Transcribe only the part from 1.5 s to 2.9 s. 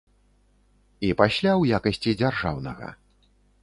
ў якасці дзяржаўнага.